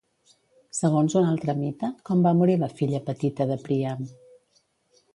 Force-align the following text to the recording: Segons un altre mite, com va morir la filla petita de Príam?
Segons 0.77 1.15
un 1.21 1.27
altre 1.33 1.55
mite, 1.59 1.91
com 2.11 2.25
va 2.29 2.33
morir 2.41 2.57
la 2.65 2.73
filla 2.81 3.05
petita 3.13 3.51
de 3.55 3.63
Príam? 3.69 4.07